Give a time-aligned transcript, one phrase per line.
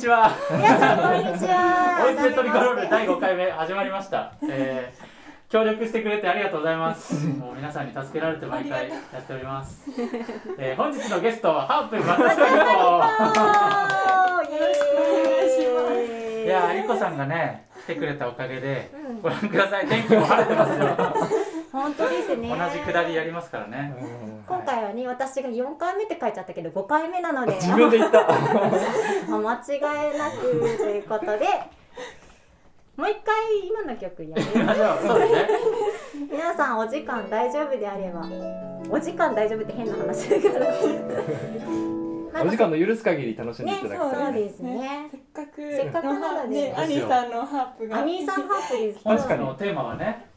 [0.00, 0.32] ちは。
[0.50, 2.06] 皆さんこんにちは。
[2.08, 7.26] おいつトリコロール第5回目始まりました、えー、協力してくれてありがとうございます。
[7.36, 9.84] もう皆さんに助けられて毎回やっております、
[10.58, 12.56] えー、本日のゲストはハープ松田リ
[14.56, 16.44] よろしくお願いします。
[16.44, 18.90] コいやーリコさんがね来てくれたおかげで、
[19.22, 19.86] ご覧ください。
[19.86, 22.48] 天気も晴れてますよ本当ですね。
[22.48, 23.94] 同じくだりやりますからね。
[24.46, 27.54] 今回はね私が4回目って書いちゃったけど5回目なので。
[27.54, 28.26] 自分で言った。
[29.30, 30.40] 間違いなく
[30.78, 31.46] ということで。
[32.96, 35.48] もう一回今の曲やりましょうそうですね。
[36.30, 38.28] 皆さんお時間大丈夫であれば。
[38.90, 40.66] お時間大丈夫って変な話だから。
[42.44, 45.08] お時間の許す限り楽しんでいただきたい、そうですね。
[45.10, 46.54] せっかくせっかくなので。
[46.54, 47.98] ね、アニーさんのハープが。
[47.98, 49.00] アニーさんハープです。
[49.02, 50.29] 本日のテーマはね、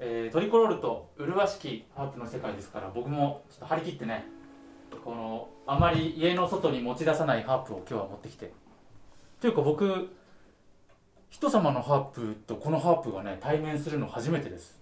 [0.00, 4.24] えートリコロールと麗しきハープの世界ですから僕もちょっと張り切ってね
[5.04, 8.52] このあまり家の外に持ち出さないハープを今日は持ってきて。
[9.40, 10.10] というか僕
[11.30, 14.80] 人様のハープとこのハープがね対面するの初めてです。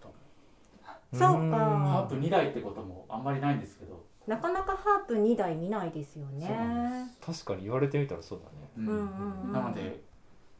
[1.12, 1.20] そう。
[1.20, 2.06] ハかー。
[2.08, 7.10] プ2台ってこともあんまりないんですけど、なかなかハープ2台見ないですよね。
[7.24, 8.68] 確かに言われてみたらそうだね。
[8.78, 8.86] うん。
[8.86, 9.52] うんうんうん。
[9.52, 10.00] なので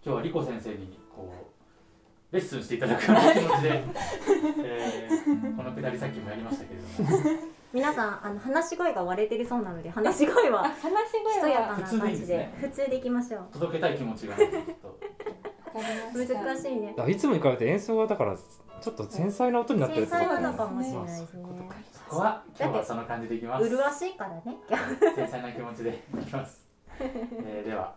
[0.05, 1.58] 今日はリコ先生にこう
[2.30, 3.70] レッスンしていただくような気持ちで、
[4.64, 7.48] えーこのくだりさっきもやりましたけれども。
[7.72, 10.78] 皆さんあの話し声が割れてるそうなので話し声はあ話
[11.10, 12.54] し声はやかな感じで普通でいいですね。
[12.60, 13.46] 普通でいきましょう。
[13.52, 14.36] 届けたい気持ちが
[16.14, 16.94] 難しいね。
[16.98, 20.18] あいつもに比べて演奏はだからちょっと繊細な音になってるってこと。
[20.18, 21.28] 繊細なねのかもしれないですね
[21.92, 23.68] そこは今日はその感じでいきます。
[23.68, 24.42] 麗しいからね。
[25.14, 26.66] 繊細な気持ちでいきます、
[26.98, 27.94] えーでは。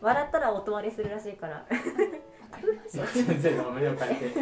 [0.00, 1.66] 笑ったら音割れするらしいから
[2.88, 4.32] 先生の胸を借りて、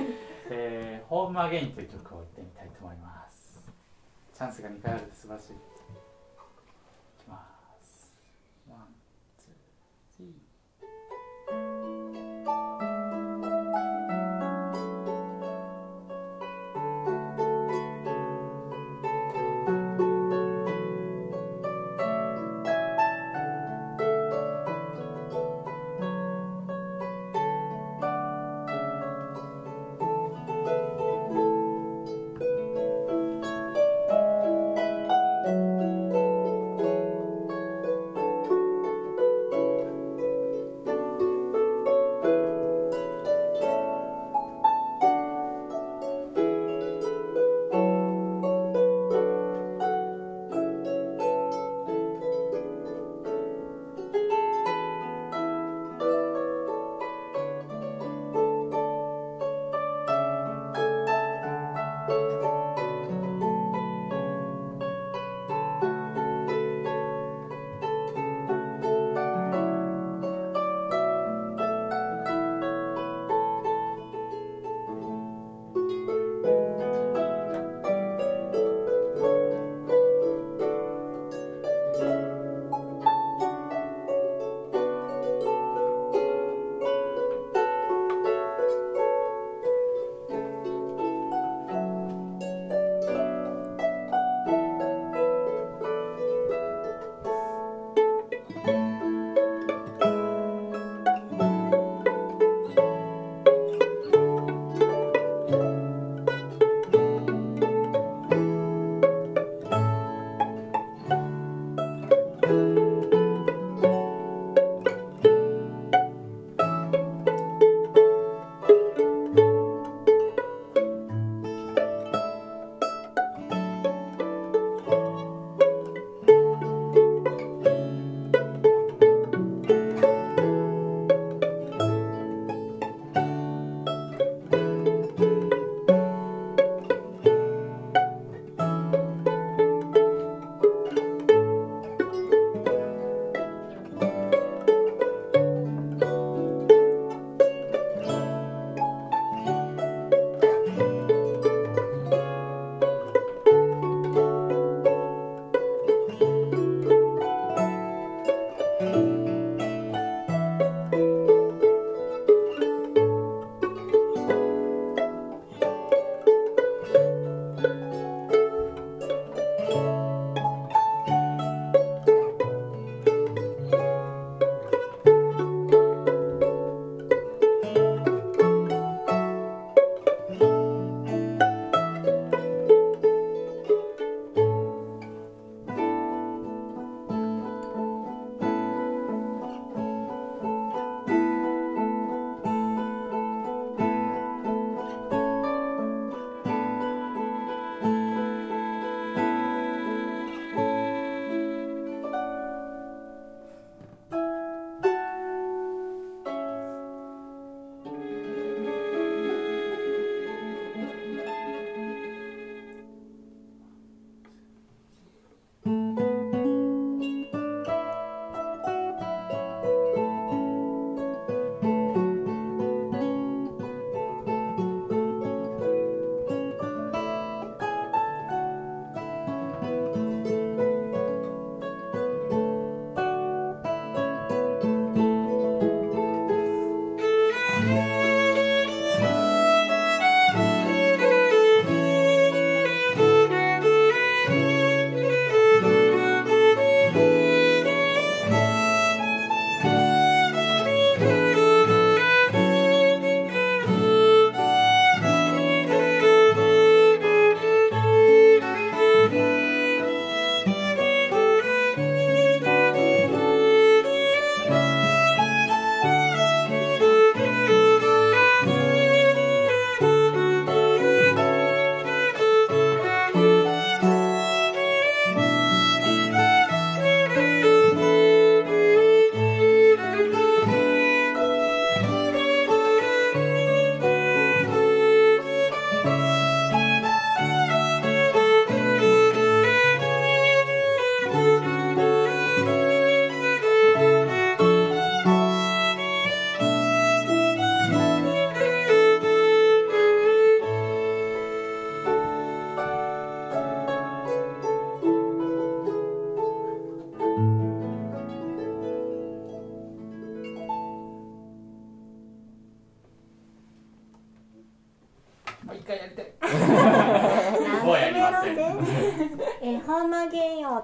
[0.50, 3.60] えー、ホームアゲインという曲を言ってみたいと思います。
[4.32, 5.75] チャンスが2回あるって素晴らしい。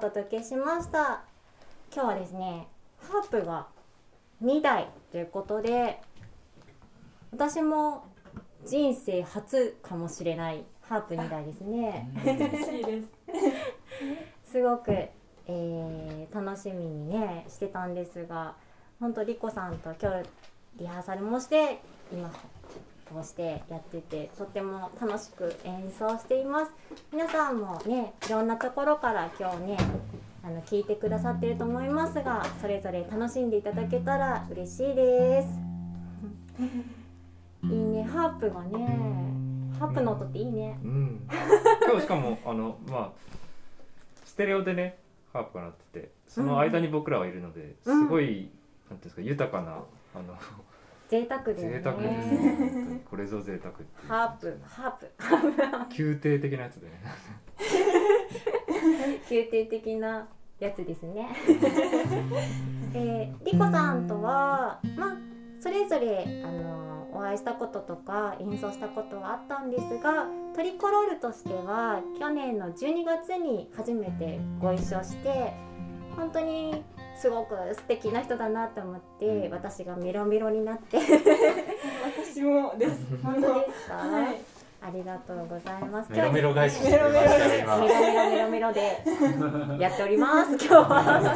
[0.02, 1.22] 届けしました。
[1.94, 2.66] 今日はですね
[2.98, 3.68] ハープが
[4.42, 6.00] 2台ということで
[7.30, 8.04] 私も
[8.66, 12.10] 人生初かもしれないハープ2台ですね。
[12.24, 13.02] 嬉しいで
[14.44, 14.50] す。
[14.50, 18.56] すごく、えー楽しみにねしてたんですが
[18.98, 20.28] 本当リコさんと今日
[20.78, 21.80] リハーサルもして
[22.12, 22.28] 今
[23.12, 26.72] こうしてやっててとっても楽しく演奏しています。
[27.12, 29.76] 皆さんもねいろんなところから今日ね
[30.42, 35.60] あの聞いてくださってると思いますがそれぞれ楽しんでいただけたら嬉しいです。
[37.64, 38.02] いいね。
[38.04, 38.98] ハープがね
[39.78, 40.78] ハープの音っていいね。
[40.82, 41.28] うん。
[41.86, 43.10] 今日しかもあのまあ
[44.24, 44.96] ステレオでね
[45.34, 48.04] ハープが鳴っててその間に僕らはいるので、うん。
[48.04, 48.48] すごいなんてい
[48.90, 49.82] うんですか豊かな
[50.14, 50.34] あの
[51.12, 51.62] 贅沢だよね。
[51.68, 52.30] 贅沢です。
[52.30, 53.74] ねこれぞ贅沢
[54.08, 54.58] ハープ。
[54.64, 55.12] ハープ。
[56.02, 56.86] 宮廷的なやつで。
[56.86, 56.92] ね
[59.30, 60.26] 宮廷的な
[60.58, 61.28] やつですね。
[62.94, 65.16] えー、リコさんとはまあ
[65.60, 75.52] それぞれあのお会いしたこととか演奏したことはあったんですがトリコロールとしては去年の12月に初めてご一緒して
[76.16, 76.82] 本当に
[77.16, 80.98] すごく素敵な人だなと思って私がメロメロになって。
[82.32, 83.16] 私もです。
[83.22, 84.36] 本当ですか、はい。
[84.80, 86.10] ありがとうございます。
[86.10, 89.04] メロメロ返ししてくれましたよメ今ロメロメロメロで
[89.78, 91.34] やっております今日は。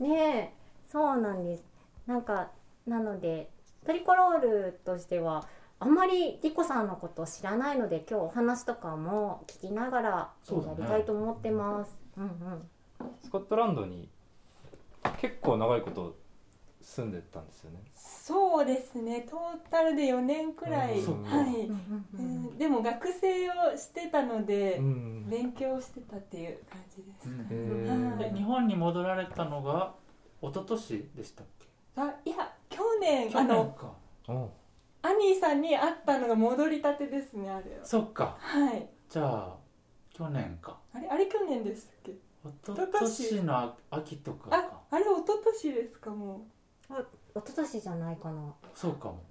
[0.00, 0.52] ねえ
[0.86, 1.64] そうなんです。
[2.06, 2.48] なんか
[2.86, 3.50] なので
[3.84, 5.44] トリコロールとしては
[5.78, 11.98] あんまりリコさんのことを知らないので今日お話とかも聞きながらやりたいと思ってます。
[12.16, 12.68] う,、んうん
[13.22, 14.08] スコットランドに
[15.20, 16.16] 結構長いこと
[16.80, 19.26] 住んでたんですよねそうですね。
[19.30, 19.40] トー
[19.70, 21.00] タルで4年くらい。
[21.00, 21.66] はい。
[21.66, 27.28] うんでも学生をしてたのでう、ん勉強してたっていう感じです。
[27.28, 29.94] うんへーで日本に戻られたのが
[30.40, 31.66] 一昨年でしたっけ？
[31.96, 33.54] あ、いや、去年去年あ
[34.32, 34.50] の
[35.02, 37.48] アニーさんに会ったのが戻りたてですね。
[37.50, 37.84] あれは。
[37.84, 38.88] そっかはい。
[39.08, 39.56] じゃあ
[40.12, 42.12] 去年かあれあれ去年ですっけ？
[42.44, 44.48] 一昨年の秋とか
[44.90, 46.46] あれ一昨年ですかも
[46.90, 46.94] う。
[46.94, 47.06] 一
[47.46, 48.54] 昨年じゃないかな。
[48.74, 49.22] そうかも。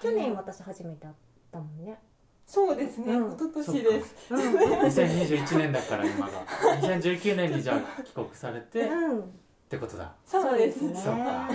[0.00, 1.14] 去年私初めて会っ
[1.50, 1.98] たもんね。
[2.46, 3.14] そうですね。
[3.14, 3.32] うん。
[3.32, 4.14] 一昨年です。
[4.30, 4.38] うん。
[4.82, 6.44] 2021年だから今が。
[6.80, 9.32] 2019年にじゃあ帰国されてっうん。
[9.68, 10.12] てことだ。
[10.24, 10.94] そうですね。
[10.94, 11.48] そうか。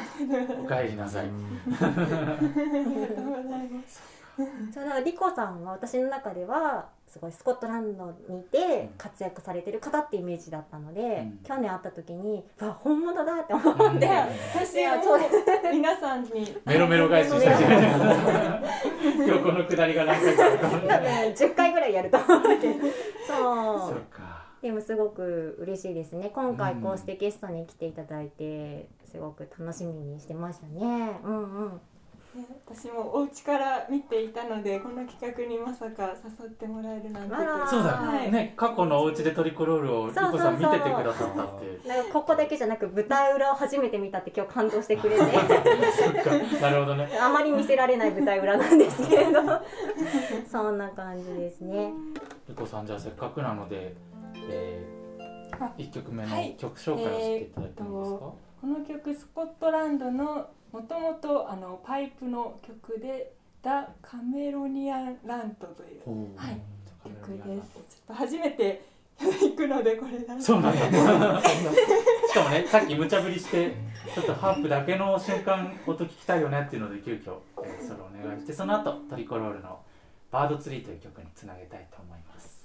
[0.63, 1.27] お帰りなさい。
[1.29, 4.01] ありがとうございます。
[4.73, 11.39] そのリコさんは私の中ではすごいスコットランドにいて活躍されてる方ってイメージだったので、うん。
[11.43, 13.97] 去年会った時に「わ本物だ!」って思うん。
[13.97, 14.09] って、
[14.53, 15.19] 私いやそう。
[15.19, 15.25] も
[15.71, 16.57] 皆さんに。
[16.65, 18.63] メロメロ返ししたじゃん
[19.25, 20.87] 今日このくだりが何回か多分
[21.33, 22.73] 10回ぐらいやると思うけ。
[22.73, 22.79] ど
[23.27, 23.79] そう。
[23.91, 24.45] そうか。
[24.61, 26.31] でもすごく嬉しいですね。
[26.33, 31.19] 今回こうしてゲストに来ていただいてすごく楽しみにしてましたね。
[31.23, 31.71] うんうん。
[31.73, 31.79] ね
[32.65, 37.35] 私もお家から見ていたのでこの企画にまさか誘ってもらえるなんて。
[37.69, 38.31] そうだはい。
[38.31, 41.87] ね過去のお家でトリコロールをリコさん見ててくださったって。
[41.87, 45.21] なんかここだけじゃなく舞台裏を初めて見たって今日感動してくれて。
[45.23, 46.59] そっか。
[46.61, 47.09] なるほどね。
[47.19, 49.41] あまり見せられない舞台裏なんですけれど。
[50.49, 51.91] そんな感じですね。
[52.47, 53.95] リコさんじゃあせっかくなので、
[54.49, 54.85] え
[55.59, 56.55] あー、1曲目のはい。
[56.57, 63.33] 曲紹介をしていただいてもいいですか、この曲スコットランドのもともとあのパイプの曲で
[63.63, 66.59] 「ダ・カメロニアン・ラント」というはい
[67.03, 67.73] 曲です。
[67.73, 68.83] ちょっと初めて
[69.19, 71.41] 弾くのでこれだそうなんだ。
[72.27, 73.73] しかもねさっき無茶ぶりして
[74.13, 79.79] ちょっとハープだけの瞬間音聞きたいよねっていうので急遽、えーそれをお願いしてその後トリコロールの
[80.29, 82.56] 「バードツリー」という曲につなげたいと思います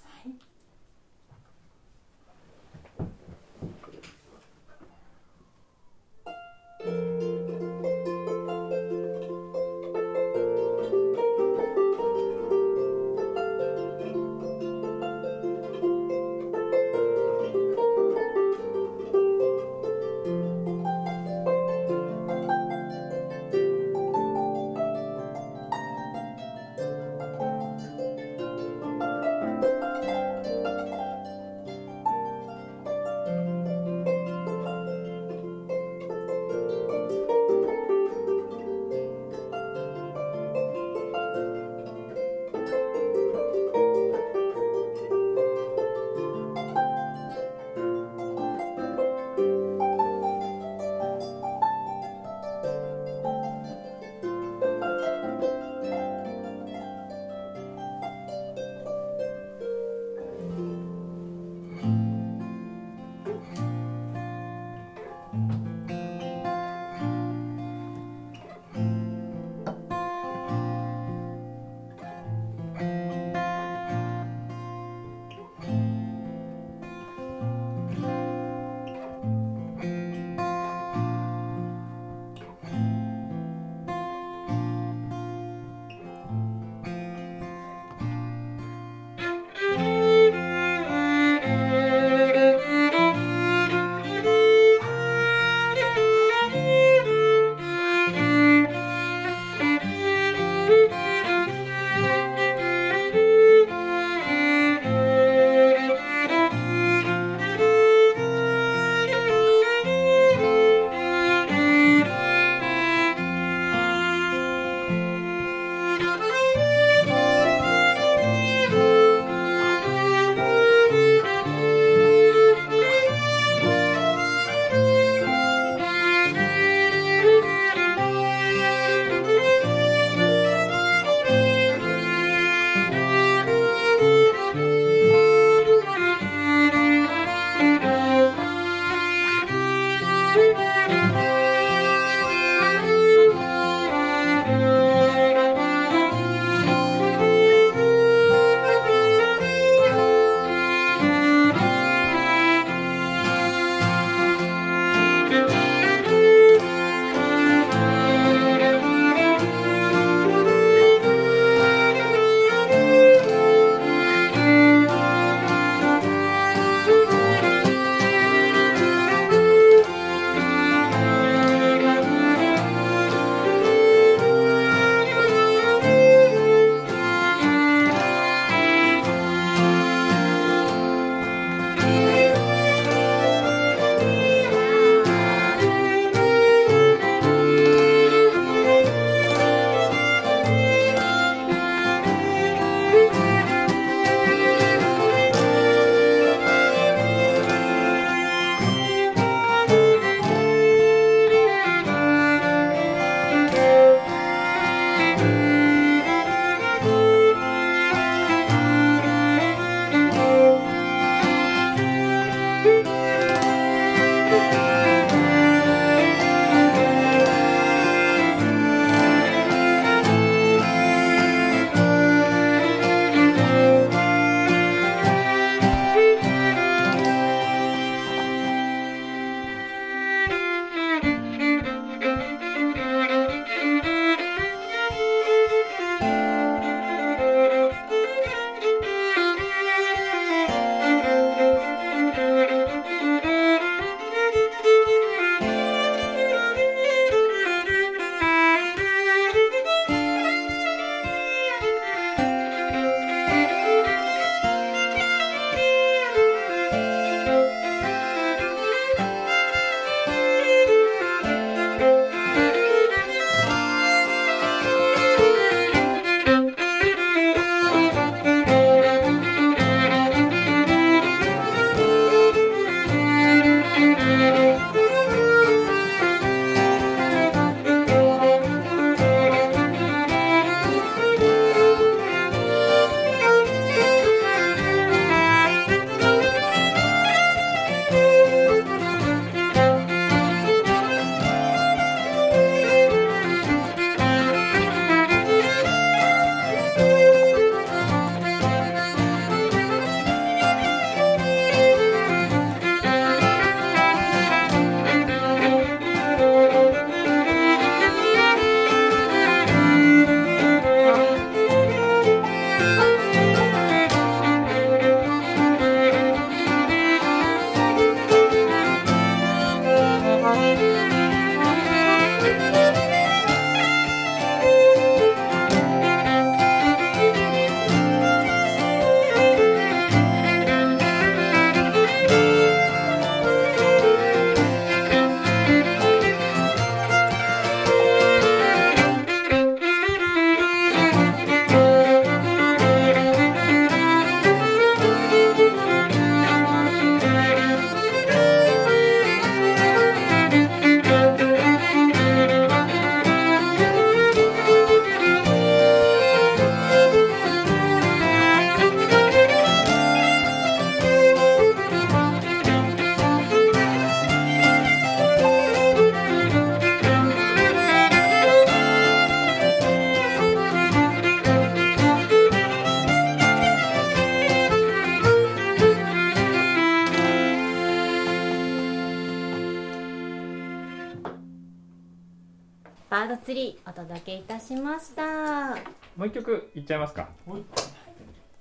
[384.43, 385.55] しました。
[385.97, 387.09] もう一曲いっちゃいますか。
[387.27, 387.43] はい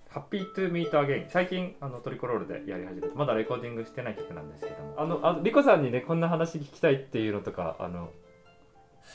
[0.10, 1.26] Happy to Meet Again。
[1.30, 3.16] 最近あのトリコロールでやり始めて。
[3.16, 4.96] まだレコーディングしてない曲なんですけども。
[4.98, 8.12] あのあリコさんにねこんな話聞きたいっていうのとかあの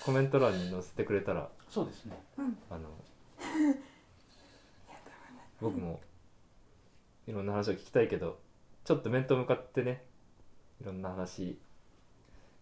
[0.07, 2.16] コメント欄に載せてくれたらそうですね。
[2.70, 2.88] あの
[5.61, 6.01] 僕も
[7.27, 8.38] いろんな話を聞きたいけど
[8.85, 10.03] ちょっと面と向かってね
[10.81, 11.59] いろんな話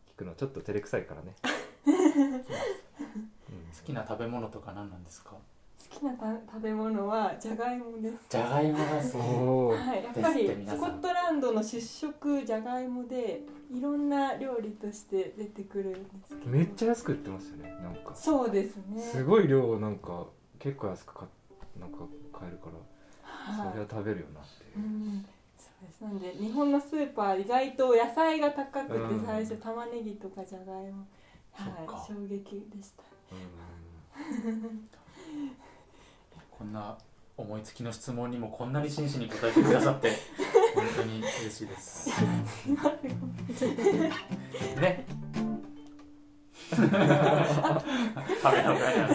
[0.09, 1.35] 聞くのちょっと照れくさいからね、
[1.87, 1.91] う
[2.41, 5.31] ん好きな食べ物とか何なんですか？
[5.93, 8.25] 好きなた食べ物はじゃがいもです。
[8.29, 16.51] じゃがいもが好きはい、やっぱりスコットランドの出食じゃがいもでいろんな料理として出てくるんですけど。
[16.51, 18.15] めっちゃ安く売ってますよねなんか。
[18.15, 19.01] そうですね。
[19.01, 20.27] すごい量をなんか
[20.59, 21.31] 結構安く買っ
[21.79, 21.99] なんか
[22.33, 23.75] 買えるからそはい。
[23.75, 24.85] れは食べるよなっていう。
[24.85, 25.27] う、ん。
[25.59, 26.01] そです。
[26.01, 29.25] なんで日本のスーパー意外と野菜が高くてうん。
[29.27, 31.05] 最初玉ねぎとかじゃがいも。
[31.53, 33.05] はい衝撃でした
[36.51, 36.97] こんな
[37.37, 40.13] 思いつきの質問にもこんなに真摯に答えてくださって
[40.75, 42.11] 本当に嬉しいです。
[44.81, 45.05] ね。
[46.77, 46.81] カ
[48.51, 49.09] メラを変えな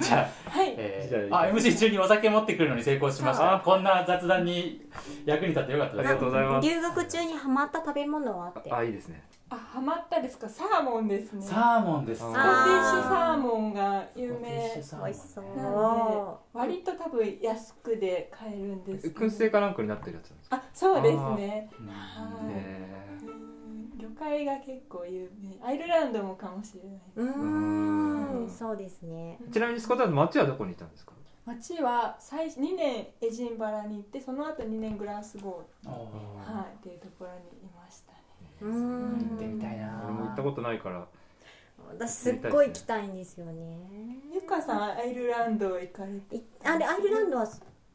[0.00, 3.56] じゃあはいじゃあえーあ MC 中にお酒持ってくるのに成功しました。
[3.56, 4.80] あこんな雑談に
[5.24, 6.08] 役に立ってよかったです。
[6.08, 6.68] ありがとうございます。
[6.68, 8.72] 留学中にハマった食べ物はあって。
[8.72, 9.22] あいいですね。
[9.50, 10.48] あハマったですか？
[10.48, 11.42] サーモンですね。
[11.42, 14.40] スコテサーモンですあィッシュサーモンが有名。
[14.40, 19.26] 美味しそうなんで割と多分安くで買えるんですけど。
[19.26, 20.56] 燻製かなんかになってるやつなんですか？
[20.56, 21.70] あそうですね。
[21.80, 21.94] うんは
[22.50, 23.98] い。
[24.00, 25.64] 魚介が結構有名。
[25.64, 27.24] アイルランドもかもしれないう
[28.42, 28.44] ん。
[28.46, 28.50] ん。
[28.50, 29.38] そうですね。
[29.48, 31.12] ーちなみにスコットランド町はどこにいたんですか？
[31.46, 38.12] 町は最初2年エジンバラに行ってその後2年グラスゴあー、はい、っていうところにいました
[38.60, 41.06] 行ってみたいな俺も行ったことないから。
[41.90, 43.78] 私すっごい行きたいんですよね。
[44.32, 47.48] ゆかさんアイルランド行かれていあれアイルランドは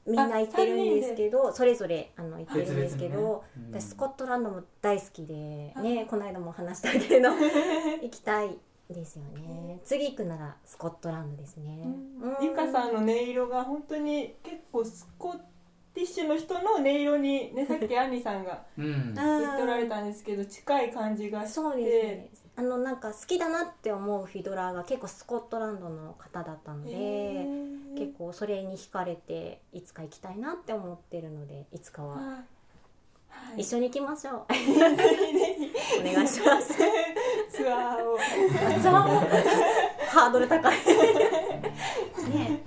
[0.06, 5.82] みんな行ってるんですけどそれぞれあの行ってるんですけど、私スコットランドも大好きであ。
[5.82, 7.30] ねこの間も話したけど
[8.02, 8.58] 行きたい
[8.90, 9.80] ですよね。
[9.86, 11.86] 次行くならスコットランドですね、
[12.22, 12.46] うん。
[12.46, 15.36] ゆかさんの音色が本当に結構スコ
[15.94, 19.14] ティッシュの人の音色にねさっきアンニさんがうん。
[19.14, 22.44] 言っておられたんですけど近い感じがしてそうですね。
[22.56, 27.48] あのなんか好きだなって思うフィドラーが結構スコットランドの方だったので、
[27.98, 32.16] 結構それに惹かれていつか行きたいなって思ってるのでいつかは。
[32.16, 32.24] はい
[33.34, 33.62] はい。
[33.62, 34.46] 一緒に行きましょう、
[36.00, 36.74] お願いします。
[37.52, 38.18] ツアーを。
[40.08, 40.76] ハードル高い。
[42.30, 42.62] ね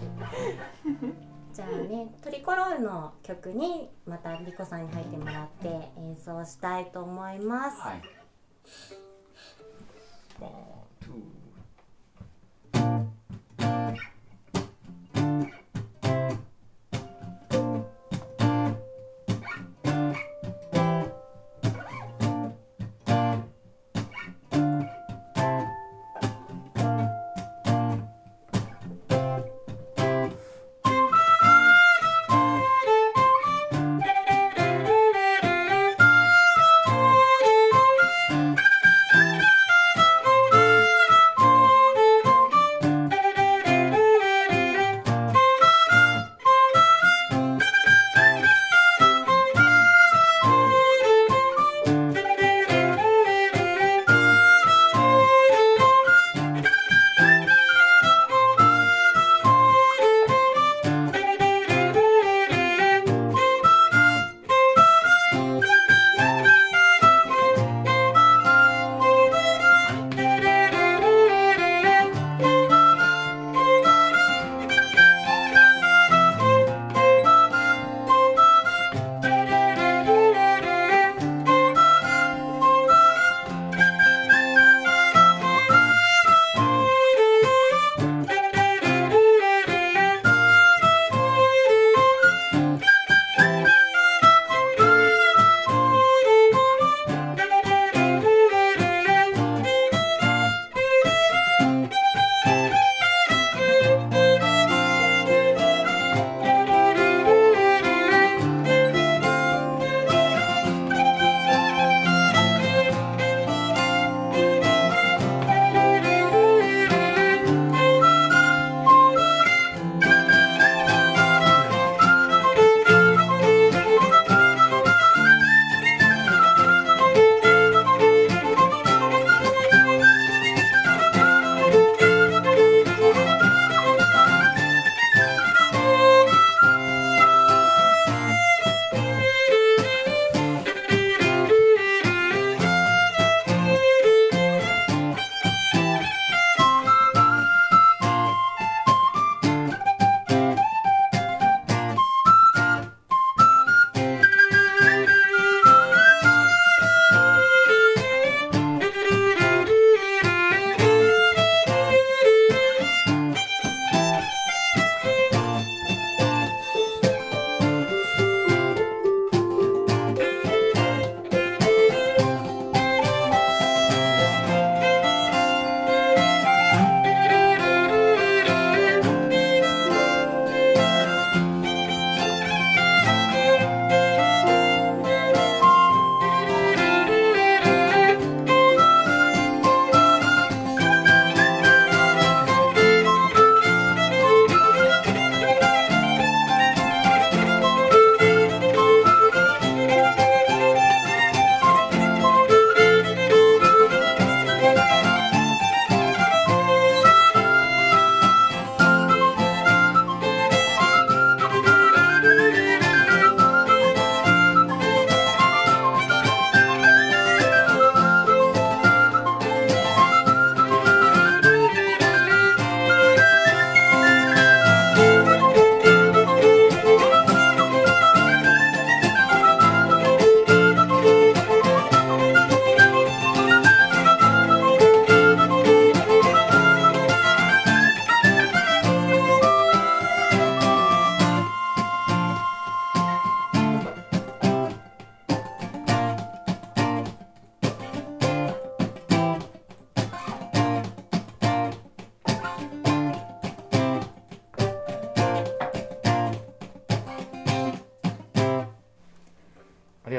[1.56, 8.02] じゃあねトリコロールの曲にまたリコさんに入ってもらって演奏したいと思います、はい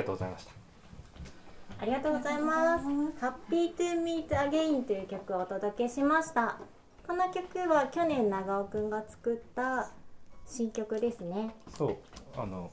[0.08, 0.52] とうございました
[1.80, 2.86] ありがとうございます。
[3.20, 6.58] Happy to Meet Again という曲をお届けしました。
[7.06, 9.92] この曲は去年長尾くんが作った
[10.48, 11.54] 新曲ですね。
[11.78, 11.98] そう
[12.36, 12.72] あの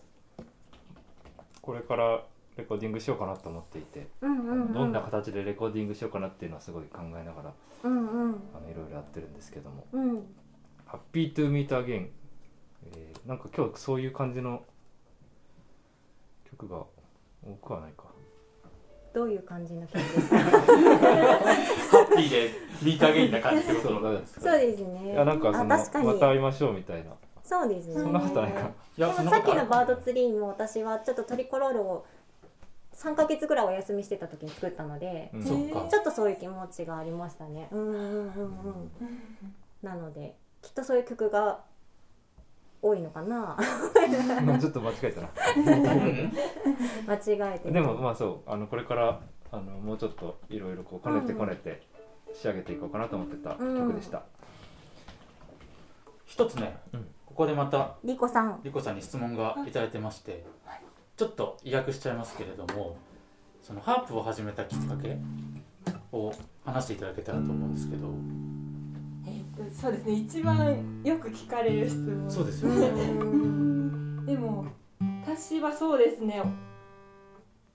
[1.61, 2.25] これから
[2.57, 4.73] レコーディングしようかなと思っていて、うんうんうん。
[4.73, 10.35] どんな形でレコーディングしようかなっていうのはすごい考えながらうんうんあのいろいろやってるんですけどもうん。
[10.57, 12.11] 「Happy to Meet Again、
[12.87, 14.63] えーなんか今日そういう感じの
[16.51, 16.85] 曲が
[17.47, 18.05] 多くはないか
[19.13, 20.39] どういう感じの曲ですか？
[20.39, 20.49] ハ
[22.11, 22.51] ッピーで
[22.83, 24.01] ミートアゲインな感じってこと？
[24.01, 25.13] なんですかそうですね。
[25.13, 27.13] いやなんかそのあ確かにまた会いましょうみたいな
[27.45, 27.95] そうですね。
[27.95, 32.07] そんなことないかいやでもさっきのバードツリーも私はちょっとトリコロールを
[32.97, 37.69] 3ヶ月ぐらいお休みしてた時に作ったので、うんちょっとそういう気持ちがありましたね。
[37.71, 38.91] うんうんうんうん。
[39.83, 41.61] なのできっとそういう曲が
[42.85, 43.57] 多いのかな？
[44.45, 45.29] まあちょっと間違えたな。
[47.07, 49.21] 間違えてでもまあそうあのこれから
[49.51, 51.83] あのもうちょっといろいろこうこねてこねて
[52.35, 54.23] 仕上げていこうかなと思ってた曲でした、
[56.27, 58.61] 一つね、うんここでまたリコさん。
[58.63, 60.45] リコさんに質問がいただいてまして、
[61.17, 62.97] ちょっと意訳しちゃいますけれども
[63.61, 65.19] そのハープを始めたきっかけ
[66.13, 66.33] を
[66.65, 68.44] 話していただけたらと思うんですけどえっと
[69.73, 70.13] そうですね。
[70.13, 72.31] 一番よく聞かれる質問。
[72.31, 74.27] そうですうよね、ん。
[74.27, 74.67] でも
[75.23, 76.43] 私はそうですね。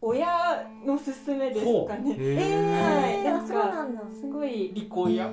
[0.02, 2.15] 親の勧めですかね。
[2.18, 3.48] えはい。
[3.48, 4.02] そうなんだ。
[4.10, 4.72] すごい。
[4.74, 5.26] リコや。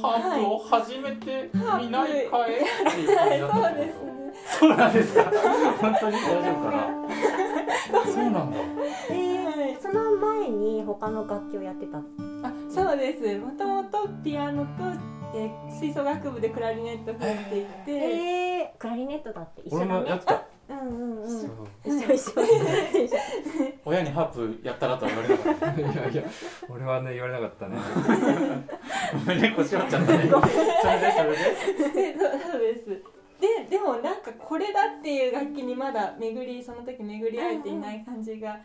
[0.00, 2.54] ハープを始めてみないかい。
[2.54, 4.10] っていそうですね
[4.58, 5.24] そうなんですか。
[5.80, 6.84] 本当に大丈夫かな
[8.04, 8.56] そうなんだ。
[9.10, 11.98] えー、その前に他の楽器をやってた
[12.42, 13.38] あそうです。
[13.38, 14.84] もともとピアノと、
[15.34, 20.20] えー吹奏楽部でクラリネット吹いていて、えー、クラリネットだって一緒俺だね
[20.70, 21.50] うんうんうん。
[21.84, 22.32] 一緒一緒
[23.84, 25.66] 親にハープやったらとは言われなかった。
[25.80, 26.22] いやいや
[26.68, 27.76] 俺はね言われなかったね。
[29.26, 30.18] ごめんね腰折っちゃったね。
[30.18, 32.12] それでそれで？
[32.12, 32.86] でそうです。
[33.40, 38.60] ででもなんかこれだっていう楽器にまだ巡りその時巡り合えていない感じが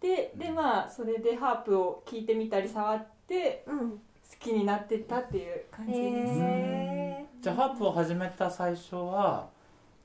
[0.00, 4.00] てでまあそれでハープを聴いてみたり触ってうん。
[4.30, 6.02] 好きになってったっていう感じです、
[6.38, 9.48] へじゃあハープを始めた最初は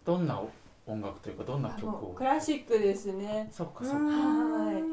[0.06, 0.40] どんな
[0.86, 3.48] 音楽というかどんなあ曲をクラシックですね。
[3.52, 3.98] ーそっかそっか。
[3.98, 4.84] はい。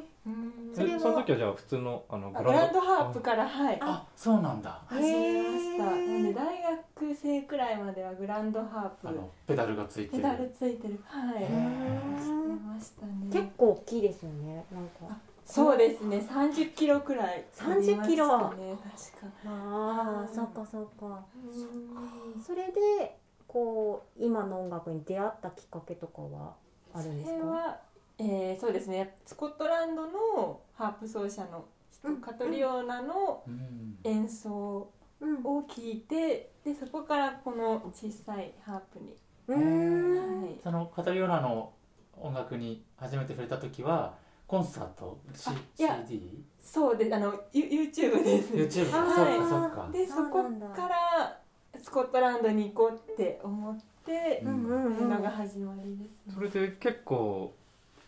[1.00, 3.78] その時はじゃあ普通のあのあグランドハープからはい。
[3.80, 4.80] あそうなんだ。
[4.86, 5.84] 始めました。
[5.86, 6.62] なんで大
[6.98, 10.22] 学生くらいまではグランドハーあプのペダルがついてる。
[10.22, 11.00] ペダルついてる。
[11.04, 11.42] はい。
[11.42, 13.12] へしてーましたね。
[13.32, 15.16] 結構大きいですよねなんか。
[15.44, 16.18] そうですね。
[16.18, 18.50] 30キロくらい30キロ。
[18.54, 18.76] ね
[19.20, 19.48] 確か。
[19.48, 21.24] ああそっかそっか。
[22.46, 23.16] それで
[23.52, 26.54] こう今の音楽に出会ったきっかけとかは
[26.94, 27.38] あるんですか？
[27.38, 27.80] それは、
[28.18, 29.16] えーそうですね。
[29.26, 33.98] スコットランドのハープ奏者の人、うんカトリオーナのうん。
[34.04, 34.88] 演奏
[35.20, 35.36] うん。
[35.44, 39.16] を聞いてでそこからこの小さいハープに、
[39.48, 40.42] うーん。
[40.44, 41.72] はい、そのカタリオナの
[42.16, 44.14] 音楽に初めて触れた時は
[44.46, 46.44] コンサート、C CD?
[46.60, 48.52] そうですあのユ YouTube です。
[48.52, 49.14] YouTube あー。
[49.14, 49.88] そうかそうか。
[49.92, 51.40] でそうこから
[51.78, 57.52] スコットランドに行こうって思って、のが始まりですねそれで結構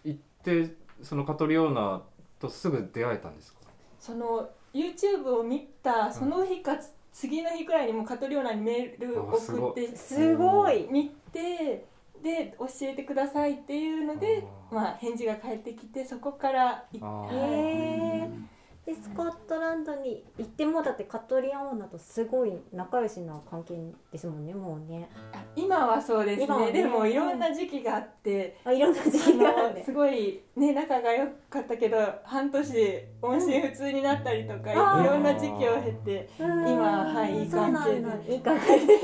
[0.05, 2.03] 行ってそのカトリオーナ
[2.40, 3.61] とすぐ出会えたんですか？
[4.01, 6.79] その YouTube を見たその日か、
[7.12, 10.88] 次の日くらいにもカトリオーナにメール送ってすごい。
[10.90, 11.85] 見て
[12.22, 17.27] で教えてくださいっていうのでまあ返事が返ってきてそこからいあー。
[17.27, 18.51] はいへー
[18.84, 23.78] でスコットランドに行ってもだってカトリアオーナとすごい仲良しな関係
[24.10, 25.08] ですもんねもうね。
[25.32, 26.66] あ今はそうですね。
[26.66, 26.72] ね。
[26.72, 35.04] でもいろんな時期があってあいろんな時あ期があるねのすごいね仲が良かったけど半年音信不通になったりとかあー。
[35.04, 36.68] いろんな時期を経てうん。
[36.68, 38.34] 今はいい関係で。
[38.34, 38.84] いい関係。
[38.84, 38.96] で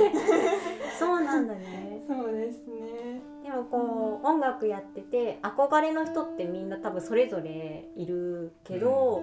[0.98, 2.02] そうなんだね。
[2.08, 3.20] そうですね。
[3.44, 9.22] でもこう音楽やってて憧れの人ってみんな多分それぞれいるけど、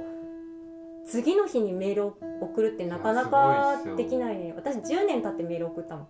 [1.05, 4.53] 次の日にメールを送るってなかなかできないね。
[4.55, 6.07] 私10年経ってメール送ったもん。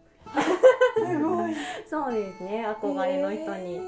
[1.07, 1.53] すごい。
[1.85, 2.65] そうですね。
[2.81, 3.81] 憧れの人に、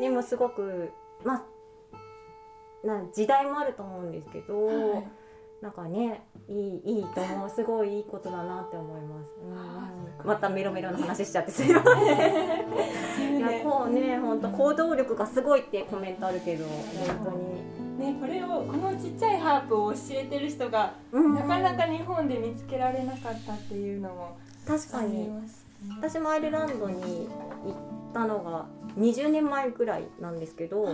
[0.00, 0.90] でもすごく
[1.24, 5.08] まあな時代もあると思うんですけど、はい。
[5.60, 9.30] なんかねいいいいと思うすごいいいことだなって思います、
[10.22, 10.28] うん。
[10.28, 12.62] またメロメロの話しちゃってすいませ
[13.24, 13.38] ん。
[13.38, 16.64] いやこうね本当行動力がすごいってコメントあるけど
[17.24, 25.28] 本ねこれをこのちっちゃいハープを教えてる人がなかなか日本で見つけられなかったっていうのも確かに。
[25.28, 25.94] ますね。
[25.98, 27.28] 私もアイルランドに
[27.64, 27.72] 行
[28.10, 28.66] ったのが
[28.98, 30.88] 20年前ぐらいなんですけど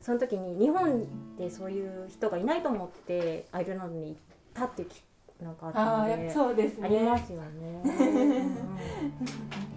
[0.00, 4.16] その時に日本でそういう人がいないと思ってアイルランドに行っ
[4.54, 5.02] たっていうき
[5.42, 6.86] なんかあったのでぱそうですね。
[6.86, 7.80] ありますよね。
[7.84, 9.76] うん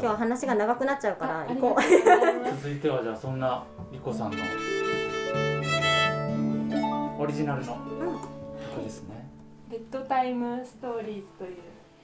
[0.00, 1.82] 今日は話が長くなっちゃうからあ行こう。
[2.62, 4.36] 続いてはじゃあそんなリコさんの
[7.20, 9.28] オリジナルの曲ですね、
[9.68, 11.56] ベッドタイムストーリーズという、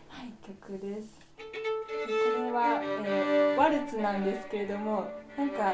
[0.09, 1.21] はい、曲です。
[1.37, 5.05] これは、えーワルツなんですけれども、
[5.39, 5.73] なんか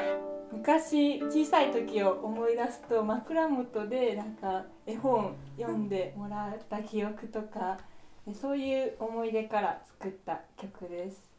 [0.51, 7.79] 昔小さい時を思い出すと枕元でなんか絵本読んでもらった記憶とか、
[8.27, 11.30] えそういう思い出から作った曲です。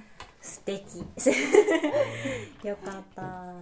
[0.42, 1.00] 素敵。
[2.68, 3.54] よかった。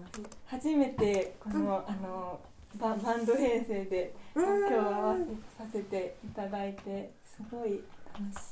[0.46, 2.40] 初めてこの、あの
[2.80, 4.44] ババンド編成でうん。
[4.44, 5.24] 今日合わせ
[5.64, 7.82] させていただいてすごい
[8.14, 8.46] 楽し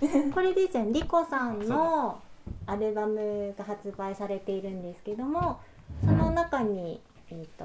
[0.00, 0.30] いです。
[0.30, 2.20] これですよねリコさんの
[2.66, 5.60] アルバムが発売されているんですけども
[6.04, 7.00] その中に
[7.30, 7.64] えっ、と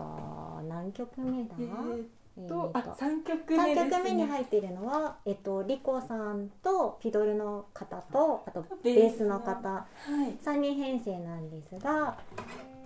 [0.67, 2.03] 何曲目だ、えー
[2.37, 3.89] えーとあと三曲目3ね。
[3.91, 9.39] 曲目に入っているのは、えっと、リコさんとフィドルの方とあとベベースースの。
[9.39, 9.85] 方は
[10.27, 10.37] い。
[10.43, 12.17] 3人編成なんですが、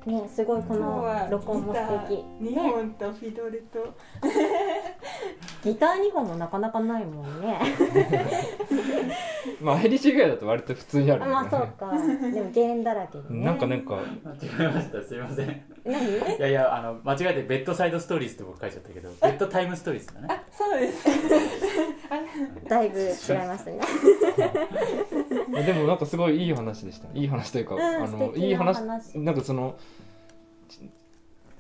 [0.05, 2.23] ね、すごいこのは録音も素敵。
[2.41, 3.93] ギター2ね、本とフィドルと、
[5.63, 7.59] ギター2本もなかなかないもんね。
[9.61, 11.91] まあヘリシ以外だと割と普通にあるんだまあそうか。
[12.31, 13.45] でも弦だらけでね。
[13.45, 13.95] なんかなんか。
[14.23, 15.61] 間違えましたすいません。
[15.83, 16.37] 何？
[16.37, 20.27] いやいやあの間違えてベッドサイドストーリーズって僕書いちゃったけどベッドタイムストーリーズだね。
[20.29, 21.07] あそうです。
[22.69, 23.79] だいぶ違いましたね。
[25.53, 27.07] あでもなんかすごいいい話でした。
[27.13, 29.81] いい話というか、うんあ素敵ないのい話話なんかそのち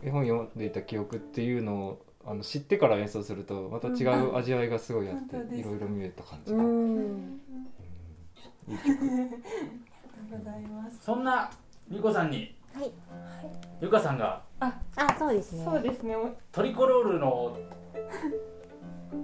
[0.03, 6.53] 絵本読んでいた記憶っていうのをあの知ってから演奏するとまた違う味わいがすごいあって、いろいろ見えた感じ。
[6.53, 7.39] うが、ん。
[8.67, 10.99] いい曲ありがとうございます。
[11.03, 11.49] そんな
[11.89, 12.53] リコさんに。
[12.73, 12.91] はい。
[13.81, 14.43] ゆかさんが。
[14.59, 14.73] あ
[15.17, 15.63] そうですね。
[15.63, 16.15] そうですね。
[16.15, 17.57] おトリコロールの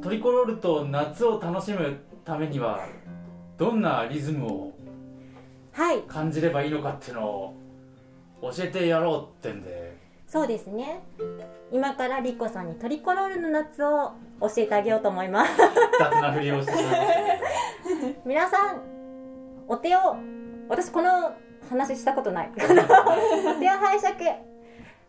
[0.02, 2.88] トリコロールと夏を楽しむためには
[3.58, 4.74] どんなリズムを
[5.74, 6.02] はい。
[6.04, 7.56] 感じればいいのかっていうのを
[8.44, 9.98] 教えてやろうってんで。
[10.28, 11.02] そうですね。
[11.72, 15.52] 今からリコさんにトリコロールの夏を教えてあげようと思います。
[16.00, 17.06] 雑なふりをしてしまいました
[18.14, 18.82] け皆さん
[19.68, 20.18] お手を
[20.68, 21.34] 私この
[21.70, 22.52] 話したことない。
[22.54, 24.16] お手を拝借。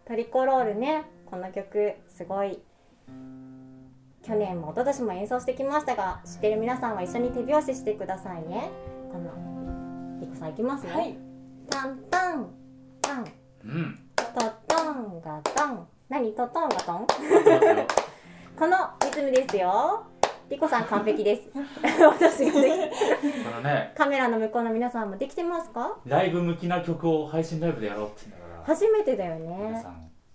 [0.05, 1.05] トリコロールね。
[1.27, 2.61] この曲すごい
[4.23, 8.71] 去年も一昨年も演奏してきましたが知ってる皆さんは一緒に手拍子してくださいね。
[9.11, 11.17] このリコさんいきますよ、はい。
[11.69, 12.64] タンタン
[13.07, 13.25] タン。
[13.25, 13.31] ど
[13.65, 13.99] うん。
[14.17, 14.25] ト
[14.67, 15.87] トンがトン。
[16.09, 17.07] 何トトンがトン？
[18.57, 20.05] このリズムですよ。
[20.51, 21.43] リコさん完璧です。
[22.05, 22.91] 私がで
[23.33, 23.93] きこのね。
[23.97, 25.97] カメラの向こうの皆さんもできてますか？
[26.05, 29.85] ライブ向きな曲を配信ライブでやろうって言うんだから初めてだよね。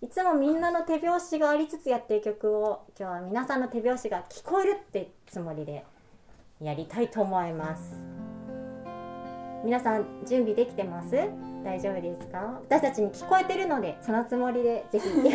[0.01, 5.84] いつもみんなの手拍子がありつつやってる曲を今日は皆さんの手拍子が聞こえるってつもりで
[6.61, 8.01] やりたいと思います
[9.64, 11.16] 皆さん準備できてます？
[11.64, 12.60] 大丈夫ですか？
[12.70, 15.10] 私たちに聞こえてるのでそのつもりでぜひ。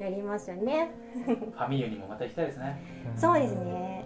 [0.00, 0.90] やりましょうね。
[1.24, 2.80] ファミユにもまた行きたいですね。
[3.16, 4.04] そうですね。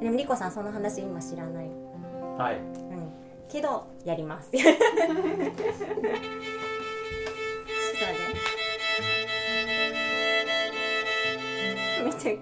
[0.00, 1.68] でもリコさんその話今知らない。
[2.38, 2.56] はい。
[2.56, 3.12] うん。
[3.48, 4.50] けどやります。
[4.56, 4.94] ちょっと待っ
[12.02, 12.04] て。
[12.04, 12.38] 見て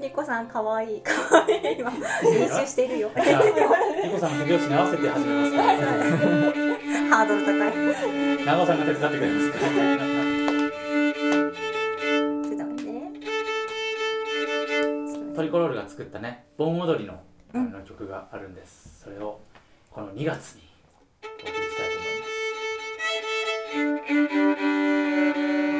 [0.00, 0.96] リコさんかわい。
[0.98, 3.10] いかわいい今練習してるよ。
[3.16, 3.22] リ
[4.10, 5.64] コさんの手拍子に合わせて始めますから
[7.16, 8.44] ハードル高い。
[8.44, 9.52] 長尾さんが手伝ってくれます
[15.34, 17.20] トリコロールが作ったね盆踊りの
[17.54, 19.00] あの曲があるんです。
[19.04, 19.40] それを
[19.90, 20.62] この2月に
[21.22, 22.10] お送りしたいと思い
[25.30, 25.75] ます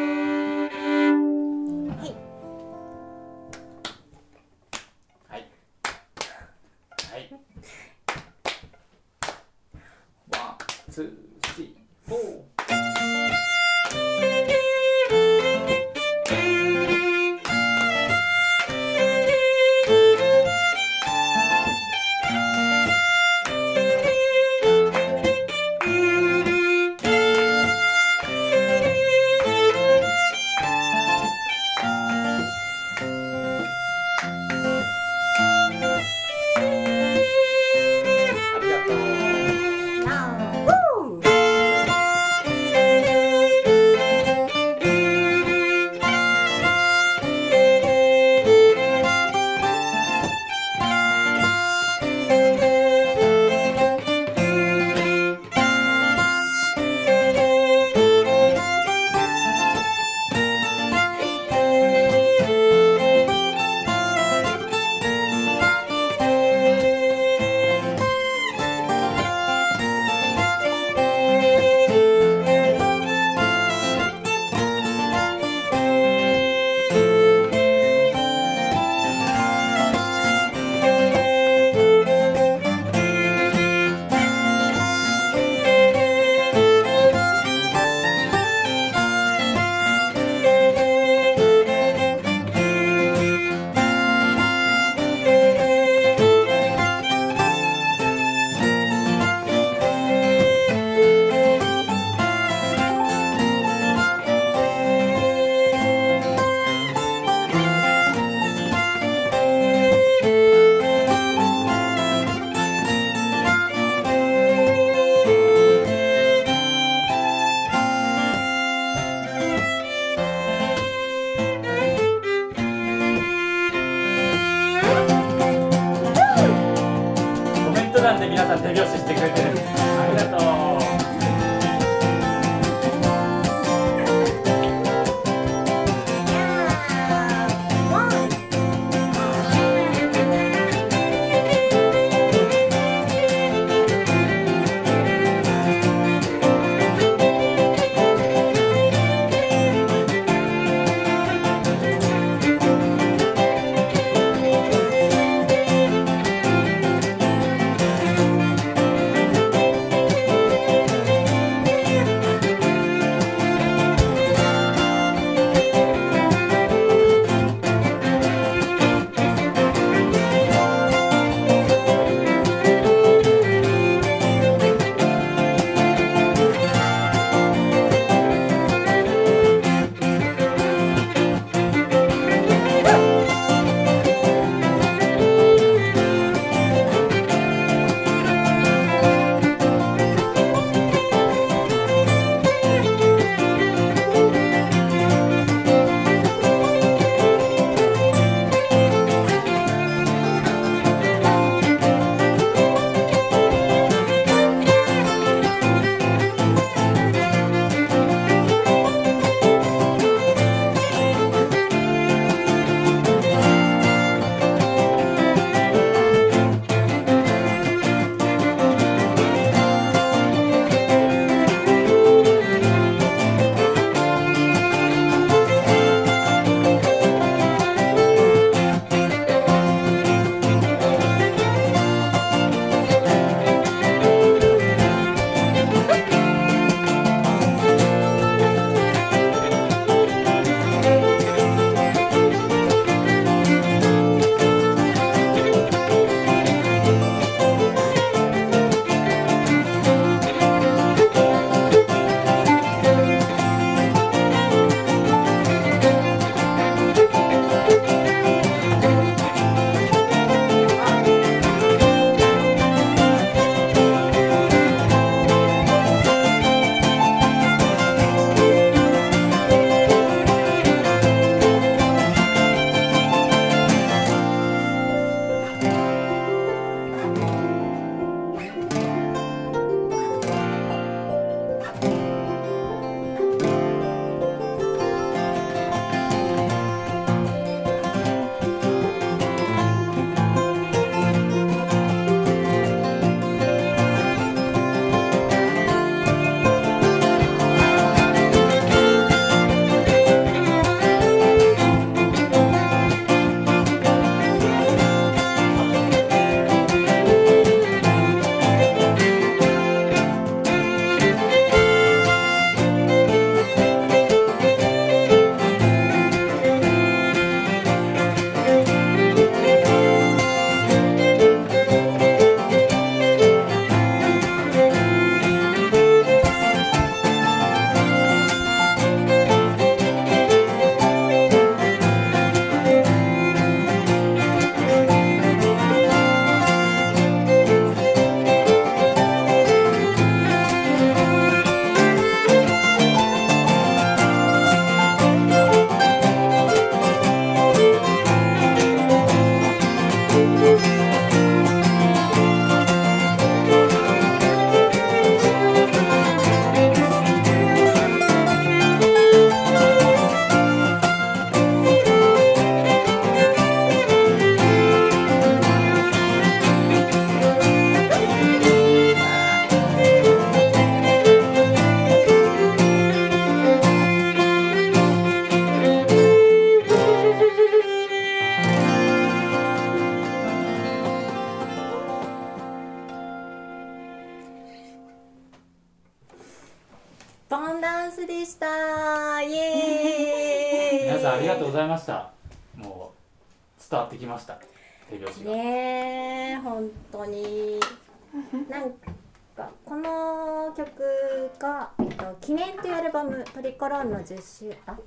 [403.86, 404.78] ン」の10周あ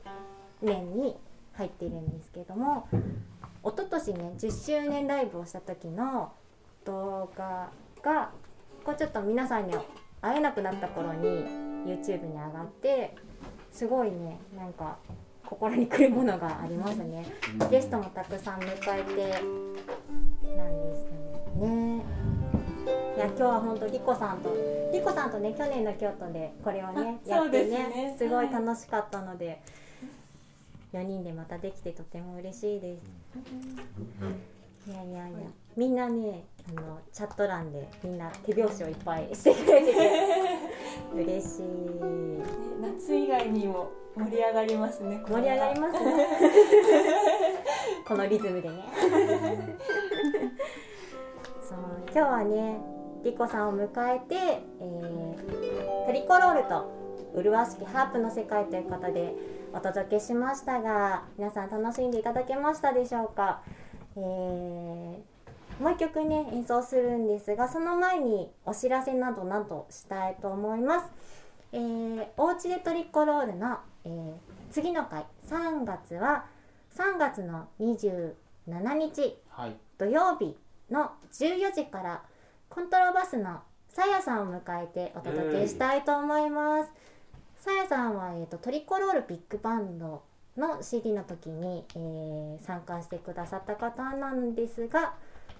[0.62, 1.18] 年に
[1.54, 2.88] 入っているんですけども
[3.64, 4.52] 一昨年ね10
[4.84, 6.32] 周年ライブをした時の
[6.86, 7.70] 動画
[8.02, 8.32] が
[8.86, 9.74] こうちょっと皆さんに
[10.22, 11.46] 会えなくなった頃に
[11.86, 13.16] YouTube に上がって
[13.72, 14.98] すごいねなんか
[15.46, 17.26] 心にくるものがありますね。
[17.72, 19.32] ゲストもたくさん迎えて
[20.56, 22.06] なんですよね。
[23.16, 24.56] いや今日は本当リコさんと
[24.94, 28.16] リコさんとね去年の京都でこれをねやってねね。
[28.18, 29.62] すごい楽しかったので、
[30.94, 32.98] 4人でまたできてとても嬉しいで
[34.86, 34.90] す。
[34.90, 35.40] いやいやいや
[35.76, 40.00] みんなねあのチャット欄でみんな手拍子をいっぱいしてくれてて
[41.14, 41.62] 嬉しい。
[41.62, 42.44] ね
[42.82, 46.28] 夏以外にも盛り上がりますね盛り上がりますね
[48.08, 48.84] このリズムでね。
[51.62, 51.80] そう
[52.12, 52.80] 今日はね
[53.24, 56.90] リコさんを迎えて、えートリコロールと
[57.36, 59.36] 麗しきハープの世界ということで
[59.74, 63.62] お届けしましたが皆さん楽しんでいただけましたでしょうか、
[64.16, 65.20] えー
[65.80, 71.06] もう一曲ね演奏するんですがその前にお知らせなどなどしたいと思います、
[71.72, 74.34] えー、おうちでトリコロールの、えー
[74.72, 76.46] 次の回3月は
[76.96, 78.34] 3月の27
[78.68, 79.76] 日はい。
[79.98, 80.56] 土曜日
[80.92, 82.24] の14時から
[82.70, 86.92] コントラバスのさやさんを迎えてお届けしたいと思います。
[87.58, 90.24] さやさんは、えー、とトリコロールビッグバンド
[90.56, 95.14] の CD の時に、えー参加してくださった方なんですが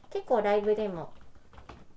[0.10, 1.12] 結構ライブでも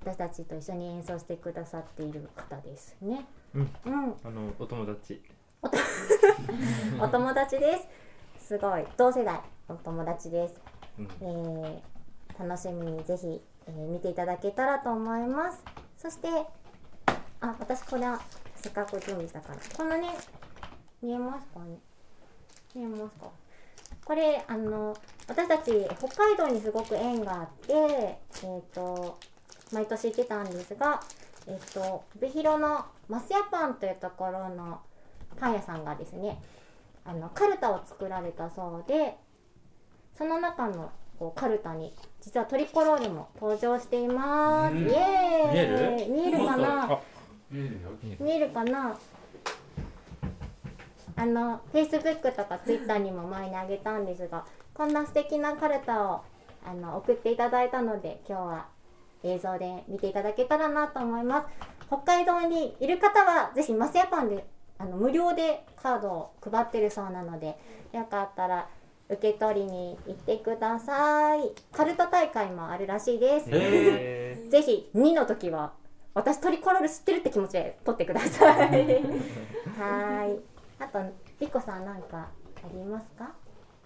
[0.04, 3.26] 私たちと一緒に演奏してくださっている方ですね。
[3.54, 5.22] うんうん、あのお友達
[7.00, 7.78] お友達で
[8.38, 8.46] す。
[8.46, 10.60] すごい同世代お友達です。
[10.98, 11.91] うんえー
[12.38, 15.62] 楽しみにぜひ、えー見ていただけたらと思います。
[15.96, 16.28] そして
[17.40, 18.20] あ私これは
[18.56, 19.58] せっかく準備したから。
[19.76, 20.08] このね
[21.02, 21.78] 見えますかね？
[22.74, 23.30] 見えますか？
[24.04, 24.96] これあの
[25.28, 28.18] 私たち北海道にすごく縁があってえ
[28.58, 29.18] っ、と
[29.72, 31.00] 毎年行ってたんですが
[31.46, 34.80] えっ、と帯広のマスヤパンというところの
[35.38, 36.40] パン屋さんがですね
[37.04, 39.16] あのカルタを作られたそうで
[40.16, 40.90] その中の
[41.22, 44.74] こうカルタに実はトリコロールも登場しています。
[44.74, 44.88] うん。
[44.88, 46.10] イエーイ。
[46.10, 46.32] 見える？
[46.32, 46.92] 見えるかな？
[46.92, 47.00] あ
[47.48, 47.80] 見えるよ。
[48.18, 48.98] 見えるかな？
[51.14, 54.44] あの Facebook とか Twitter にも前にあげたんですが
[54.74, 56.22] こんな素敵なカルタを
[56.66, 58.66] あの送っていただいたので今日は
[59.22, 61.46] 映像で見ていただけたらなと思います。
[61.86, 64.44] 北海道にいる方はぜひマスヤパンで
[64.76, 67.56] あの無料でカードを配ってるそうなので
[67.92, 68.68] よかったら
[69.08, 71.50] 受け取りに行ってください。
[71.72, 73.46] カルタ大会もあるらしいです。
[73.50, 75.72] ええぜひ2の時は
[76.14, 78.68] 私トリコロール知ってるって気持ちで撮ってください。
[79.78, 80.40] はーい。
[80.78, 80.98] あと
[81.40, 82.30] リコさんなんかあ
[82.72, 83.34] りますか？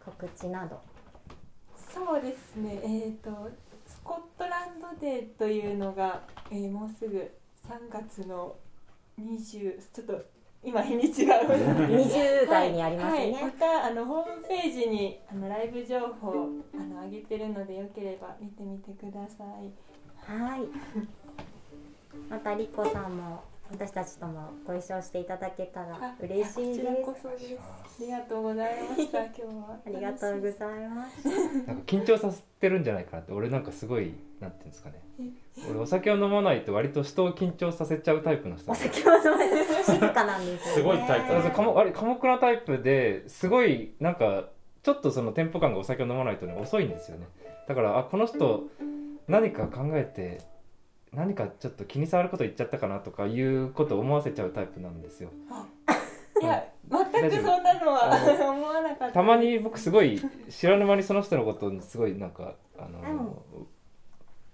[0.05, 0.81] 告知など。
[1.77, 2.81] そうですね。
[2.83, 3.49] えっ、と
[3.87, 7.19] スコットランドデーというのが、えーもうすぐ
[7.69, 8.57] 3月の
[9.21, 10.25] 20ちょっと
[10.67, 13.21] 今日にちが20代にありますはい。
[13.21, 19.71] はい、ねまたあのホームページにあのライブ情報あの上げてるのでよければ見てみてください。
[20.29, 20.63] はい。
[22.29, 26.81] またリコさんも私たちともご一緒していただけたら嬉しいです。
[26.81, 27.57] こちらこそです。
[27.59, 29.79] ありがとうございました 今日は。
[29.85, 31.29] ありがとうございます。
[31.67, 35.01] なんか緊張させてるんじゃないかなって俺なんかすごいなんていうんですかね。
[35.71, 40.75] 俺お酒を飲まないと割と人を緊張させちゃうタイプの人お酒は飲め静かなんですよね。
[40.75, 44.49] すごいタイプそうそう寡黙あれ寡黙なタイプですごいなんか
[44.83, 47.27] ちょっとそのテンポ感がお酒を飲まないとね遅いんですよね。
[47.67, 48.65] だからあこの人
[49.27, 50.41] 何か考えて
[51.17, 55.31] 何かちょっと気に障ること言っちゃったかなとかいうことを思わせちゃうタイプなんですよ。
[56.43, 59.15] いや全くそんなのはあ思わなかった。
[59.15, 63.43] たまに僕すごい知らぬ間にその人のことにすごいなんかあの、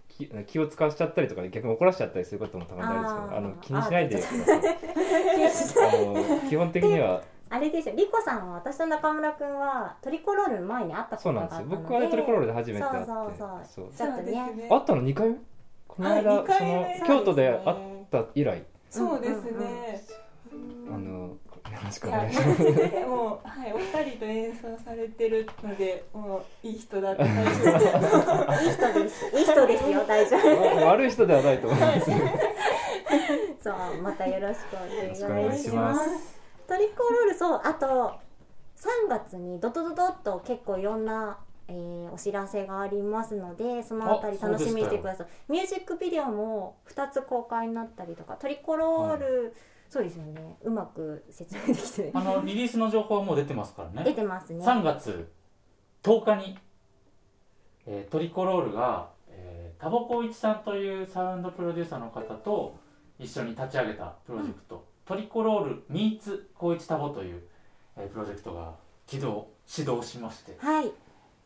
[0.08, 6.06] 気気を使わしちゃったりとか逆に怒らしちゃったりすることもたまにあるんですけどあの気にしないでくあださい。
[6.06, 7.22] あの基本的には。
[7.50, 7.94] あれですよ。
[7.96, 11.82] リコさんは私と中村くんはトリコロールの前に会ったことそうなんですがあったのでよ。
[11.82, 13.06] 僕はねトリコロールで初めて会って。
[13.06, 13.90] そうそうそう。
[13.92, 14.08] そう。
[14.08, 14.32] ちょっとね。
[14.32, 14.68] そうですね。
[14.70, 15.36] 会ったの2回目？
[15.96, 17.76] この間、その目京都で会っ
[18.10, 18.62] た以来。
[18.88, 20.02] そうですね、
[20.90, 21.38] あのよ
[21.84, 22.62] ろしくお願いします。
[22.62, 28.92] もうはいお二人と演奏されてるのでもういい人だって大丈夫ですいい人。
[28.92, 30.86] で すいい人ですよ大丈夫。
[30.86, 32.10] 悪い人ではないと思います。
[33.62, 35.22] そうまたよろしくお願いします。
[35.22, 36.36] よろしくお願いします。
[36.66, 38.12] トリコロールそうあと
[38.76, 41.38] 3月にドドドドっと結構いろんな、
[41.68, 45.26] えーお知らせがありますのでそのあたりあ楽しみにしてください。
[45.48, 49.54] ミュージックビデオも2つ公開になったりとかトリコロール、
[49.88, 50.56] そうですよね。
[50.62, 54.64] うまく説明できてあのリリースの情報はもう出てますから出ねてますね。
[54.64, 55.30] 3月
[56.02, 56.58] 10日に、
[57.86, 62.76] えートリコロールが、えー、タボコイチさんというサウンドプロデューサーの方と
[63.18, 67.42] 一緒に立ち上げたプロジェクト、トリコロールミーツコイチタボという、
[67.96, 68.74] えープロジェクトが
[69.06, 70.90] 起動始動しまして、はい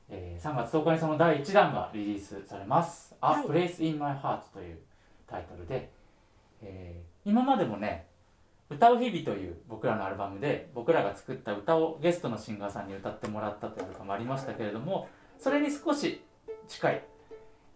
[0.09, 3.45] えー3月10日にその第1弾がリリースされます「A はい。
[3.47, 4.79] Place in My Heart」という
[5.27, 5.91] タイトルで、
[6.63, 8.07] えー今までもね
[8.71, 16.23] 「歌う日々」という僕らのアルバムで僕らが作った歌をゲストのシンガーさんに歌ってもらったというアルバムありましたけれどもそれに少し
[16.69, 17.05] 近い、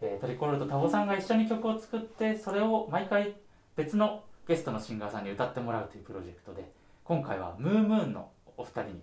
[0.01, 3.35] えートリコロールとタボさんが一緒に曲を作ってそれを毎回
[3.75, 6.71] 別のゲストのシンガーさんに歌ってもらうというプロジェクトで
[7.05, 9.03] 今回はムームーンのお二人に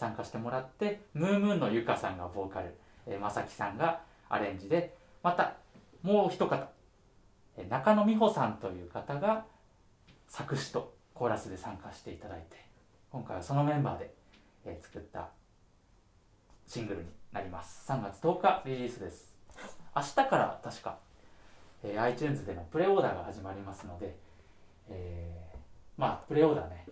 [0.00, 2.74] 参加してもらってムームーンのゆかさんがボーカル、
[3.06, 5.52] えー、まさきさんがアレンジでまた
[6.02, 6.68] もう一方
[7.58, 9.44] えー中野美穂さんという方が
[10.26, 12.56] 作詞とコーラスで参加していただいて
[13.10, 14.14] 今回はそのメンバーで、
[14.64, 15.28] えー作った
[16.66, 17.84] シングルになります。
[17.90, 19.34] 3月10日リリースです。
[19.94, 20.96] 明日から確か、
[21.82, 24.16] えー iTunes でのプレオーダーが始まりますので、
[24.88, 25.58] えー
[26.00, 26.86] まあプレオーダーね。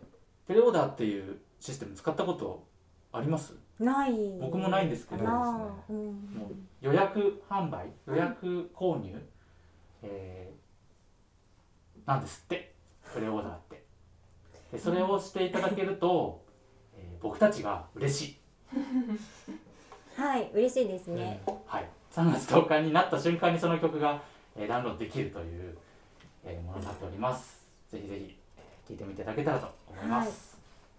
[0.46, 2.67] プレオーダーっていうシステム使ったこと
[3.12, 3.54] あります？
[3.78, 4.12] ない。
[4.40, 5.24] 僕もないんですけど。
[5.24, 5.96] なあうん。
[6.34, 9.14] もう予約販売予約購入、
[10.02, 12.74] えーなんですって。
[13.12, 13.84] プレオーダーって。
[14.72, 16.42] でそれをしていただけると、
[16.96, 24.22] えー僕たちが嬉しい、はい嬉しいですね、はい、3月10日になった瞬間にその曲が、
[24.56, 25.76] えーダウンロードできるという、
[26.44, 27.66] えーものになっております。
[27.90, 30.57] ぜひぜひえー聴いてみていただけたらと思います、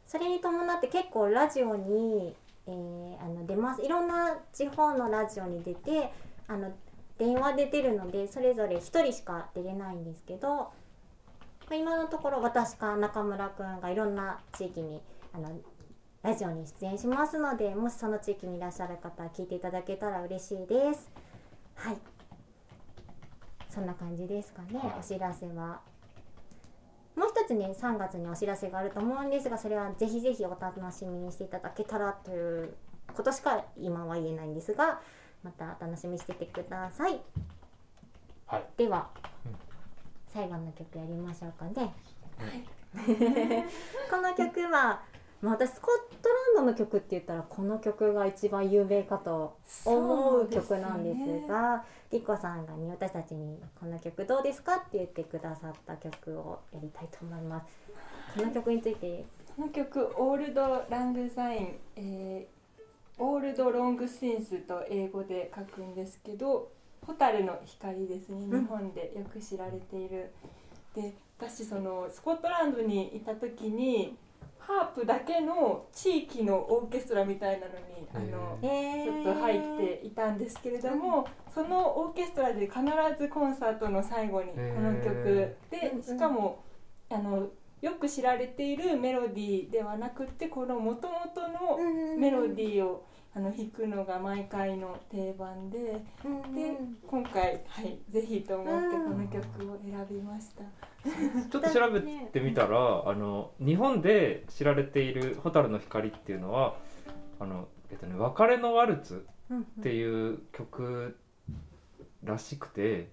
[0.09, 2.35] それに伴って結構ラジオに、
[2.65, 3.83] えーあの出ます。
[3.83, 6.11] いろんな地方のラジオに出て
[6.47, 6.71] あの
[7.19, 10.71] 電話で出るのでそれぞれ1人しか出れないんですけど
[11.69, 15.01] 今のところ私か中村くんがいろんな地域に
[15.33, 15.51] あの
[16.23, 21.11] ラジオに出演しますのでもしその地域にいらっしゃる方は聞いていただけたら嬉しいです。
[21.75, 21.97] はい。
[23.69, 24.93] そんな感じですかね、はい。
[24.99, 25.81] お知らせは
[27.49, 32.75] つね3月にお知らせがあると思うんですがそれはぜひぜひお楽しみにしていただけたらという
[33.15, 35.01] ことしか今は言えないんですが
[35.43, 37.19] また楽しみにしててください
[38.45, 38.65] はい。
[38.77, 39.09] では、
[39.45, 39.55] うん
[40.31, 41.91] 最後の曲やりましょうかね、
[44.11, 45.01] この曲は、
[45.41, 57.67] まあ、私スコットランドの曲って言ったらこの曲が一番有名かと思う曲なんですがリコさんがね私たちに「この曲どうですか?」って言ってくださった曲をやりたいと思います
[58.39, 62.59] この曲についてこの曲「オールド・ラング・サイン」えー
[63.21, 66.71] オールド・ロング・シンス」と英語で書くんですけど
[67.05, 70.31] 「蛍の光」ですねうん日本でよく知られている。
[70.95, 74.17] で私そのスコットランドにいた時に
[74.69, 82.79] ハープだけの地域のオーケストラみたいなのにあのえちょっと入っていたんですけれども、そのオーケストラで必
[83.17, 86.63] ずコンサートの最後にこの曲でうんしかも
[87.09, 87.49] あの
[87.81, 93.07] よく知られているメロディーではなくってこの元々のメロディーを
[93.39, 96.01] あの弾くのが毎回の定番でで
[97.07, 100.63] 今回、はい、ぜひと思ってこの曲を選びました。
[101.49, 106.75] ちょっと調べてみたら、あの日本で知られている「蛍の光」っていうのは
[107.39, 109.25] あの、えっとね「別れのワルツ」
[109.79, 111.17] っていう曲
[112.25, 113.07] らしくて、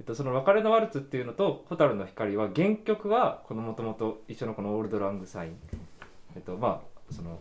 [0.00, 5.56] えっと、その「別れのワルツ」っていうのと「蛍の光」は原曲はこのもともと一緒のこの「オールド・ラング・サイン」
[6.34, 7.38] えっとまあその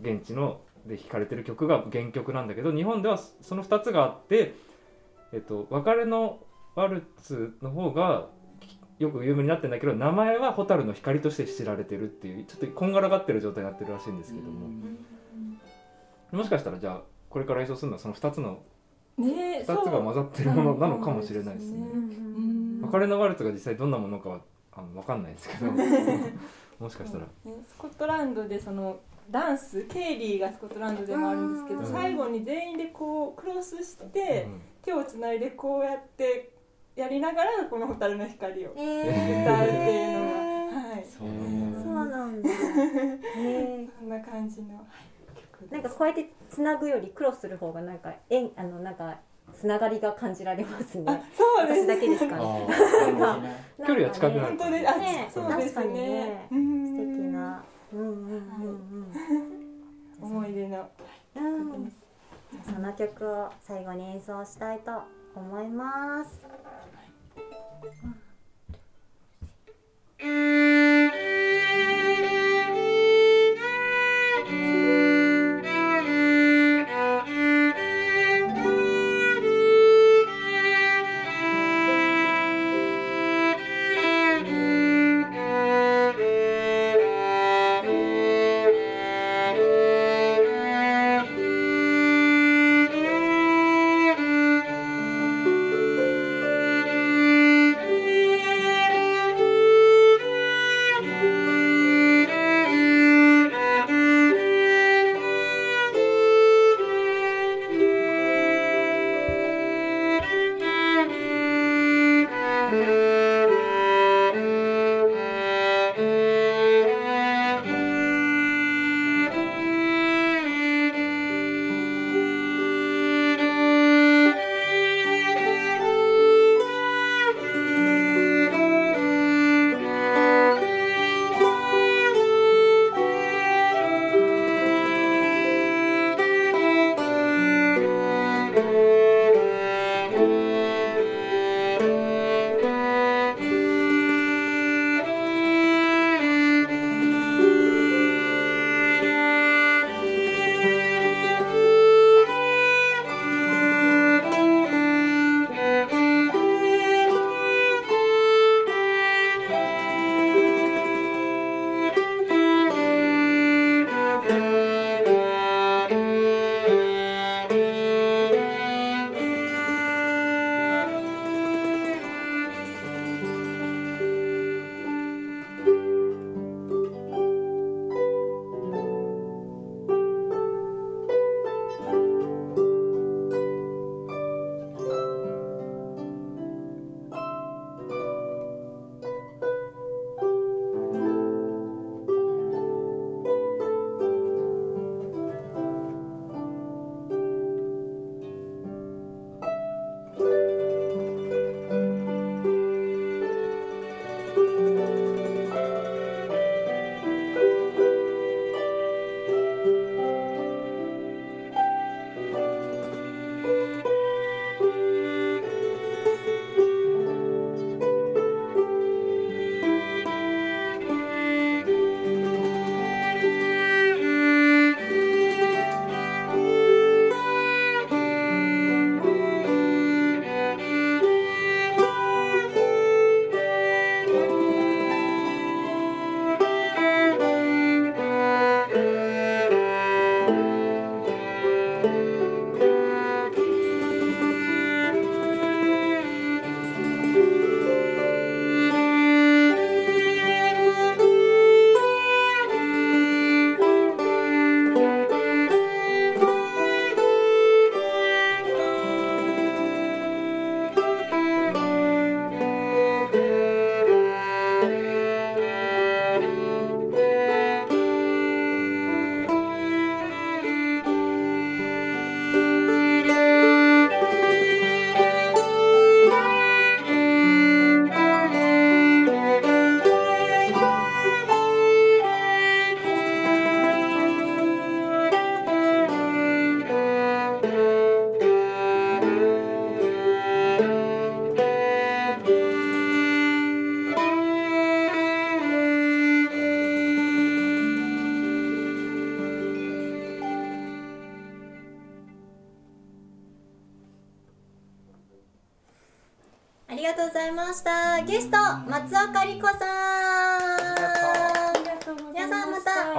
[0.00, 4.54] 現地ので弾かれてる曲が原曲なんだけど日本ではその2つがあって
[5.32, 6.40] 「えっと、別れの
[6.74, 8.28] ワルツ」の方が
[8.98, 14.68] よく有名になってるんだけど名前は「蛍の光」として知られてるっていうちょっとこんがらがってる状態になってるらしいんですけども。
[16.32, 18.62] もしかしたらじゃあこれから演奏するのはその2つの
[19.16, 21.78] ねえ2つが混ざってるものなのかもしれないですね。
[21.78, 24.40] うん別れのワルツが実際どんなものかは
[24.72, 25.72] あの分かんないですけど。
[26.80, 27.24] もしかしたら。
[27.24, 27.30] ね
[27.66, 29.00] スコットランドでその
[29.30, 31.86] ダンスケイリーがスコットランドでもあるんですけどうん。
[31.86, 34.60] 最後に全員でこうクロスしてうん。
[34.82, 36.50] 手をつないでこうやって
[36.94, 41.04] やりながらこの「蛍の光」を歌うってえいうのがはい。
[41.04, 41.28] そう
[41.82, 44.84] そうなんだ、ねそんな感じのはい
[45.60, 49.18] 曲なんかこうやってつなぐよりクロスする方がなんかえんあのなんか
[49.52, 51.22] つながりが感じられますね。
[51.36, 53.56] そうです私だけですかあね。
[53.86, 55.84] 距離は近くなる本当であねそうですね。
[55.86, 56.48] ね。
[56.50, 56.86] うん。
[56.86, 57.13] 素敵
[60.20, 60.90] 思い出の。
[61.36, 61.44] うん。
[61.44, 61.82] うん。
[61.82, 62.04] 曲です
[62.64, 65.02] その曲を最後に演奏したいと
[65.36, 66.40] 思います。
[70.18, 71.13] 「が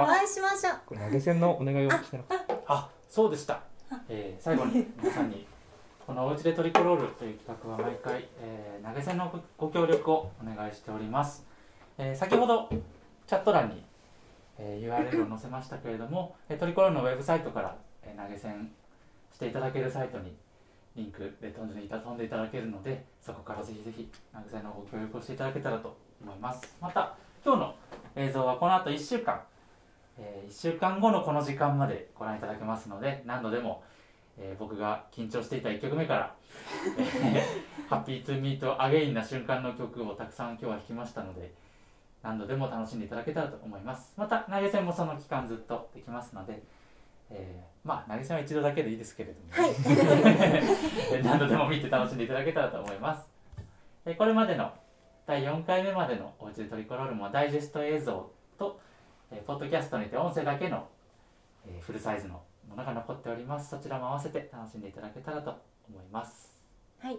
[0.02, 0.74] お会いしましょう。
[0.86, 3.60] これ投げ銭のお願いをしてなかったあそうでした、
[4.08, 5.46] えー最後に皆さんに
[6.06, 9.28] この「おうちでトリコロール」という企画は毎回、えー投げ銭の
[9.58, 11.46] ごご協力をお願いしております、
[11.98, 12.68] えー先ほど
[13.26, 13.84] チャット欄に、
[14.58, 18.70] えー URL を載せましたけれども、えートリコロールのウェブサイトから、えー投げ銭
[19.32, 20.36] していただけるサイトに
[20.94, 26.74] リンクで飛んでいた飛んでいただけるのでそこからぜひぜひ投げ銭のご協力をしていただけたらと思います。
[26.80, 27.74] また今日の
[28.16, 29.40] 映像はこの後1週間
[30.18, 33.82] え1週間後のこの時間までご覧いただけますので何度でも、
[34.38, 36.34] えー僕が緊張していた1曲目から
[36.98, 37.42] 「えー
[37.88, 41.52] ハッピートゥミートアゲインな瞬間の曲をたくさん今日は弾きましたので
[42.22, 44.12] 何度でも楽しんでいただけたらと思います。
[44.16, 46.60] また投げ銭もその期間ずっとできますので、
[47.30, 49.70] えーまあ投げ銭は一度だけでいいですけれども、はい。
[51.14, 53.28] えー何度でも見て楽しんでいただけたらと思います、
[54.04, 54.72] えーこれまでの
[55.24, 58.80] 第4回目までのおうちでトリコロールもダイジェスト映像と
[59.30, 60.86] えーポッドキャストにて音声だけの、
[61.66, 63.70] えーフルサイズのものが残っております。
[63.70, 65.50] そちらも合わせて楽しんでいただけたらと
[65.88, 66.56] 思います。
[67.00, 67.18] はい。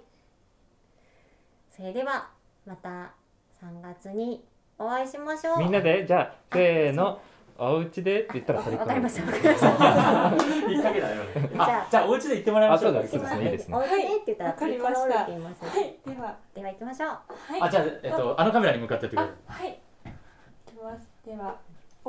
[1.69, 2.29] それでは
[2.65, 3.13] また
[3.61, 4.43] 3月に
[4.77, 5.59] お会いしましょう。
[5.59, 7.19] みんなでじゃあせーの
[7.57, 7.85] おう。
[7.89, 10.67] ちでって言ったらわトリコロールわかりましたわかりました。
[10.67, 11.23] 言いかけだよ。
[11.33, 13.43] じゃああじゃあお家で行ってもらいましょうあそうですね。
[13.45, 13.75] いいですね。
[13.77, 15.95] おいでって言ったらわかりましたトリコロールって言いますはい。
[16.15, 16.37] では。
[16.53, 17.09] では行きましょう。
[17.09, 17.17] は
[17.57, 17.61] い。
[17.61, 18.45] あじゃあ、えっと、あ。
[18.45, 19.69] のカメラに向かってやってくあれはい。
[19.69, 21.09] いきます。
[21.25, 21.55] では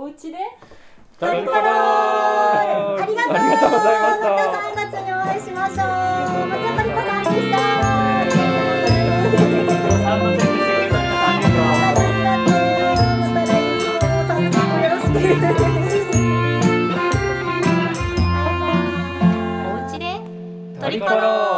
[0.01, 0.39] お家で？
[1.19, 3.31] トリコロありがと
[3.67, 3.71] う。
[3.73, 4.31] ございました。
[4.31, 4.45] また。
[4.53, 5.77] 3月にお会いしましょう
[6.47, 7.59] 松田トリさんでした。
[19.67, 20.05] おうちで？
[20.81, 21.58] トリコロ